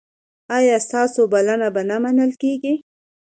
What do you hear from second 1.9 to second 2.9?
منل کیږي؟